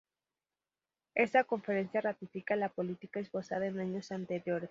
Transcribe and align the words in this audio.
Esa 1.13 1.43
conferencia 1.43 2.01
ratifica 2.01 2.55
la 2.55 2.69
política 2.69 3.19
esbozada 3.19 3.67
en 3.67 3.79
años 3.81 4.11
anteriores. 4.11 4.59